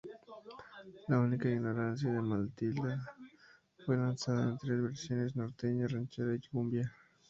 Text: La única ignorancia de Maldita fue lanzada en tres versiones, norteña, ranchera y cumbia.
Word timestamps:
La 1.09 1.19
única 1.19 1.47
ignorancia 1.47 2.09
de 2.11 2.21
Maldita 2.23 3.05
fue 3.85 3.97
lanzada 3.97 4.49
en 4.49 4.57
tres 4.57 4.81
versiones, 4.81 5.35
norteña, 5.35 5.85
ranchera 5.87 6.33
y 6.33 6.39
cumbia. 6.39 6.91